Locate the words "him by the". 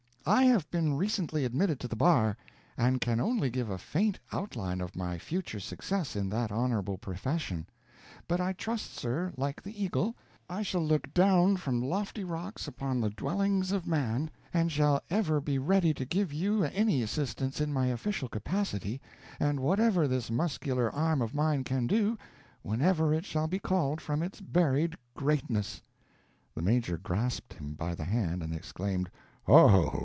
27.53-28.05